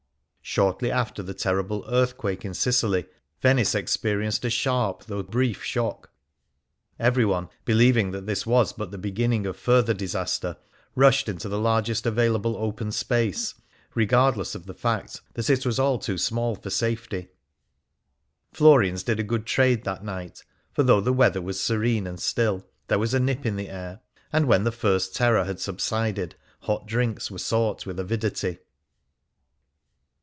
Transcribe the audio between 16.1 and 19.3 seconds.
small for safety. Florian's did a